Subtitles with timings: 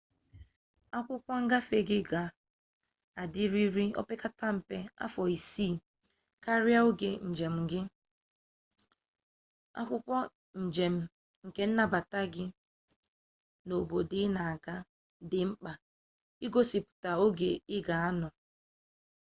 [0.97, 2.23] akwụkwọ ngafe gị ga
[3.21, 5.75] adịrịrị ire opekarịa mpe afọ isii
[6.43, 7.81] karịa oge njem gị
[9.79, 10.17] akwụkwọ
[10.63, 10.95] njem
[11.55, 12.19] kennabata
[13.65, 14.75] n'obodo ị na-aga
[15.29, 15.71] dị mkpa
[16.45, 18.27] igosipụta ogo ị ga-anọ